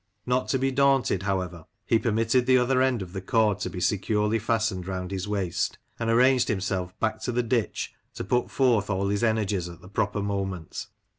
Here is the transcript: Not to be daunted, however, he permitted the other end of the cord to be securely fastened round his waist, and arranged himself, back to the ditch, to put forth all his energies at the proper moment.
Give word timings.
Not 0.25 0.47
to 0.47 0.57
be 0.57 0.71
daunted, 0.71 1.21
however, 1.21 1.65
he 1.85 1.99
permitted 1.99 2.47
the 2.47 2.57
other 2.57 2.81
end 2.81 3.03
of 3.03 3.13
the 3.13 3.21
cord 3.21 3.59
to 3.59 3.69
be 3.69 3.79
securely 3.79 4.39
fastened 4.39 4.87
round 4.87 5.11
his 5.11 5.27
waist, 5.27 5.77
and 5.99 6.09
arranged 6.09 6.47
himself, 6.47 6.99
back 6.99 7.21
to 7.21 7.31
the 7.31 7.43
ditch, 7.43 7.93
to 8.15 8.23
put 8.23 8.49
forth 8.49 8.89
all 8.89 9.09
his 9.09 9.23
energies 9.23 9.69
at 9.69 9.79
the 9.79 9.87
proper 9.87 10.23
moment. 10.23 10.87